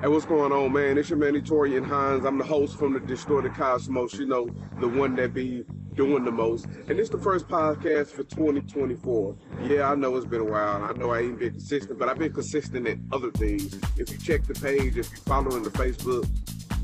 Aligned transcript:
Hey, 0.00 0.08
what's 0.08 0.24
going 0.24 0.50
on, 0.50 0.72
man? 0.72 0.96
It's 0.96 1.10
your 1.10 1.18
man, 1.18 1.34
Etorian 1.34 1.86
Hines. 1.86 2.24
I'm 2.24 2.38
the 2.38 2.44
host 2.44 2.78
from 2.78 2.94
the 2.94 3.00
Distorted 3.00 3.52
Cosmos, 3.52 4.14
you 4.14 4.24
know, 4.24 4.48
the 4.80 4.88
one 4.88 5.14
that 5.16 5.34
be 5.34 5.62
doing 5.92 6.24
the 6.24 6.32
most. 6.32 6.64
And 6.88 6.98
it's 6.98 7.10
the 7.10 7.18
first 7.18 7.48
podcast 7.48 8.12
for 8.12 8.22
2024. 8.22 9.36
Yeah, 9.64 9.90
I 9.90 9.94
know 9.96 10.16
it's 10.16 10.24
been 10.24 10.40
a 10.40 10.44
while. 10.44 10.84
I 10.84 10.94
know 10.94 11.10
I 11.10 11.20
ain't 11.20 11.38
been 11.38 11.50
consistent, 11.50 11.98
but 11.98 12.08
I've 12.08 12.18
been 12.18 12.32
consistent 12.32 12.88
in 12.88 13.06
other 13.12 13.30
things. 13.32 13.78
If 13.98 14.10
you 14.10 14.16
check 14.16 14.46
the 14.46 14.54
page, 14.54 14.96
if 14.96 15.10
you're 15.10 15.20
following 15.26 15.62
the 15.62 15.70
Facebook, 15.70 16.26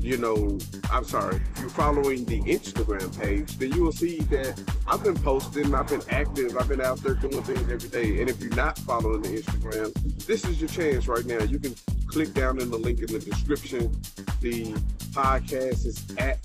you 0.07 0.15
know, 0.15 0.57
I'm 0.89 1.03
sorry, 1.03 1.35
if 1.35 1.59
you're 1.59 1.69
following 1.69 2.23
the 2.23 2.39
Instagram 2.43 3.19
page, 3.19 3.57
then 3.57 3.73
you 3.73 3.83
will 3.83 3.91
see 3.91 4.19
that 4.21 4.57
I've 4.87 5.03
been 5.03 5.17
posting, 5.17 5.75
I've 5.75 5.89
been 5.89 6.01
active, 6.09 6.55
I've 6.57 6.69
been 6.69 6.79
out 6.79 6.99
there 7.03 7.15
doing 7.15 7.43
things 7.43 7.69
every 7.69 7.89
day. 7.89 8.21
And 8.21 8.29
if 8.29 8.39
you're 8.39 8.55
not 8.55 8.79
following 8.79 9.21
the 9.21 9.41
Instagram, 9.41 9.93
this 10.25 10.45
is 10.45 10.61
your 10.61 10.69
chance 10.69 11.09
right 11.09 11.25
now. 11.25 11.39
You 11.43 11.59
can 11.59 11.75
click 12.05 12.33
down 12.33 12.61
in 12.61 12.71
the 12.71 12.77
link 12.77 12.99
in 12.99 13.07
the 13.07 13.19
description. 13.19 13.91
The 14.39 14.71
podcast 15.11 15.85
is 15.85 16.05
at 16.17 16.41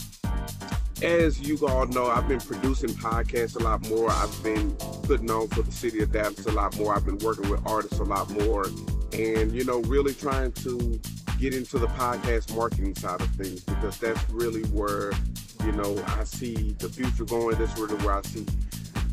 as 1.02 1.39
you 1.41 1.58
all 1.67 1.86
know, 1.88 2.08
I've 2.08 2.28
been 2.28 2.39
producing 2.39 2.89
podcasts 2.89 3.56
a 3.56 3.64
lot 3.64 3.88
more. 3.89 4.09
I've 4.09 4.44
been 4.44 4.72
putting 5.03 5.30
on 5.30 5.47
for 5.50 5.62
the 5.62 5.72
city 5.72 6.02
of 6.02 6.12
Dallas 6.12 6.45
a 6.45 6.52
lot 6.52 6.78
more. 6.78 6.95
I've 6.95 7.06
been 7.06 7.19
working 7.19 7.50
with 7.50 7.66
artists 7.67 8.00
a 8.00 8.03
lot 8.03 8.30
more, 8.31 8.66
and 9.13 9.52
you 9.52 9.63
know, 9.63 9.80
really 9.81 10.13
trying 10.13 10.52
to 10.53 11.00
get 11.39 11.53
into 11.53 11.77
the 11.77 11.88
podcast 11.88 12.55
marketing 12.55 12.95
side 12.95 13.22
of 13.22 13.30
things 13.31 13.63
because 13.63 13.97
that's 14.00 14.30
really 14.30 14.63
where 14.69 15.11
you 15.63 15.72
know 15.73 16.03
I 16.08 16.23
see 16.23 16.75
the 16.80 16.89
future 16.89 17.25
going. 17.25 17.58
That's 17.58 17.78
really 17.80 17.95
where 18.03 18.16
I 18.16 18.22
see 18.23 18.45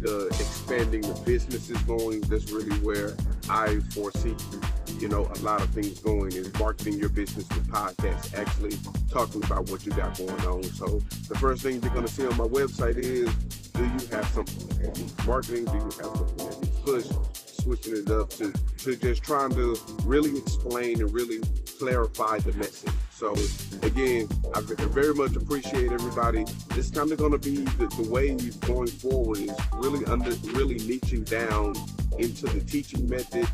the 0.00 0.26
expanding 0.26 1.02
the 1.02 1.20
businesses 1.24 1.78
going. 1.82 2.20
That's 2.22 2.50
really 2.50 2.76
where 2.78 3.14
I 3.48 3.80
foresee 3.90 4.34
you 4.98 5.08
know, 5.08 5.30
a 5.34 5.38
lot 5.40 5.60
of 5.60 5.70
things 5.70 5.98
going 5.98 6.32
is 6.32 6.52
marketing 6.58 6.98
your 6.98 7.08
business 7.08 7.48
with 7.48 7.66
podcasts, 7.68 8.34
actually 8.34 8.76
talking 9.10 9.42
about 9.44 9.68
what 9.70 9.84
you 9.84 9.92
got 9.92 10.16
going 10.16 10.40
on. 10.46 10.62
So 10.62 11.00
the 11.28 11.36
first 11.38 11.62
thing 11.62 11.82
you're 11.82 11.92
going 11.92 12.06
to 12.06 12.12
see 12.12 12.26
on 12.26 12.36
my 12.36 12.46
website 12.46 12.96
is, 12.96 13.32
do 13.72 13.82
you 13.82 14.16
have 14.16 14.26
something 14.28 15.26
marketing? 15.26 15.64
Do 15.66 15.74
you 15.74 15.82
have 15.82 15.94
something 15.94 16.36
that 16.36 16.84
push? 16.84 17.06
Switching 17.64 17.96
it 17.96 18.10
up 18.10 18.28
to, 18.28 18.52
to 18.76 18.94
just 18.94 19.22
trying 19.22 19.48
to 19.54 19.74
really 20.04 20.36
explain 20.36 21.00
and 21.00 21.10
really 21.14 21.40
clarify 21.78 22.38
the 22.38 22.52
message. 22.58 22.92
So 23.10 23.32
again, 23.82 24.28
I 24.54 24.60
very 24.60 25.14
much 25.14 25.34
appreciate 25.34 25.90
everybody. 25.90 26.44
It's 26.72 26.90
kind 26.90 27.10
of 27.10 27.16
going 27.16 27.32
to 27.32 27.38
be 27.38 27.64
the, 27.78 27.86
the 27.86 28.10
way 28.10 28.36
going 28.66 28.88
forward 28.88 29.38
is 29.38 29.52
really 29.76 30.04
under 30.04 30.32
really 30.52 30.76
niching 30.76 31.24
down 31.24 31.74
into 32.18 32.44
the 32.48 32.60
teaching 32.60 33.08
method. 33.08 33.48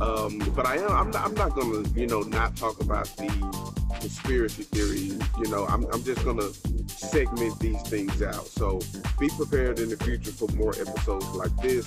Um, 0.00 0.38
but 0.54 0.64
I 0.64 0.76
am 0.76 0.92
I'm 0.92 1.10
not, 1.10 1.24
I'm 1.24 1.34
not 1.34 1.56
going 1.56 1.82
to 1.82 2.00
you 2.00 2.06
know 2.06 2.20
not 2.20 2.54
talk 2.54 2.80
about 2.80 3.06
the 3.16 3.75
conspiracy 4.00 4.62
theory. 4.64 5.18
You 5.38 5.50
know 5.50 5.66
I'm 5.66 5.84
I'm 5.92 6.02
just 6.04 6.24
going 6.24 6.38
to 6.38 6.52
segment 6.88 7.58
these 7.60 7.80
things 7.82 8.22
out. 8.22 8.46
So 8.46 8.80
be 9.18 9.28
prepared 9.28 9.78
in 9.78 9.88
the 9.90 9.96
future 9.96 10.32
for 10.32 10.48
more 10.52 10.74
episodes 10.78 11.26
like 11.28 11.54
this. 11.58 11.86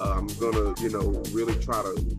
Uh, 0.00 0.12
I'm 0.12 0.26
gonna 0.38 0.74
you 0.80 0.90
know 0.90 1.22
really 1.32 1.54
try 1.62 1.82
to 1.82 2.16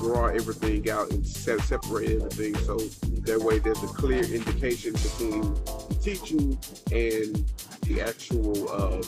draw 0.00 0.26
everything 0.26 0.90
out 0.90 1.10
and 1.10 1.24
separate 1.26 2.10
everything 2.10 2.56
so 2.58 2.76
that 2.76 3.40
way 3.40 3.58
there's 3.58 3.82
a 3.82 3.86
clear 3.86 4.24
indication 4.24 4.92
between 4.92 5.42
the 5.54 5.98
teaching 6.02 6.58
and 6.90 7.44
the 7.82 8.00
actual 8.00 8.68
uh, 8.70 9.00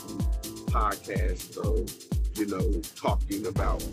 podcast 0.71 1.57
of 1.57 1.89
you 2.37 2.45
know 2.47 2.81
talking 2.95 3.45
about 3.47 3.83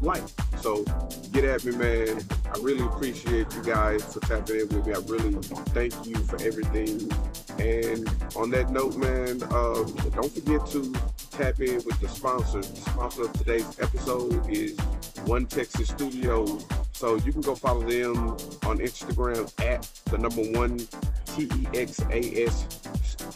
life. 0.00 0.32
So 0.60 0.84
get 1.32 1.44
at 1.44 1.64
me, 1.64 1.76
man. 1.76 2.22
I 2.54 2.58
really 2.60 2.84
appreciate 2.84 3.52
you 3.54 3.62
guys 3.62 4.02
for 4.04 4.20
tapping 4.20 4.60
in 4.60 4.68
with 4.68 4.86
me. 4.86 4.94
I 4.94 4.98
really 5.06 5.34
thank 5.72 6.06
you 6.06 6.16
for 6.16 6.40
everything. 6.42 7.10
And 7.58 8.08
on 8.36 8.50
that 8.50 8.70
note, 8.70 8.96
man, 8.96 9.42
um, 9.52 9.94
don't 10.12 10.32
forget 10.32 10.66
to 10.72 10.92
tap 11.30 11.60
in 11.60 11.76
with 11.84 12.00
the 12.00 12.08
sponsor. 12.08 12.60
The 12.60 12.76
sponsor 12.76 13.22
of 13.22 13.32
today's 13.34 13.78
episode 13.80 14.48
is 14.48 14.78
One 15.26 15.46
Texas 15.46 15.88
Studios. 15.88 16.64
So 16.92 17.16
you 17.16 17.32
can 17.32 17.40
go 17.40 17.54
follow 17.54 17.82
them 17.82 18.16
on 18.64 18.78
Instagram 18.78 19.50
at 19.60 19.82
the 20.06 20.18
number 20.18 20.42
one 20.58 20.78
T 21.26 21.48
E 21.56 21.66
X 21.74 22.00
A 22.10 22.44
S 22.44 22.66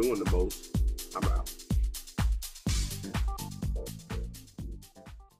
doing 0.00 0.18
the 0.22 0.28
most. 0.32 0.76
I'm 1.16 1.22
out. 1.30 1.53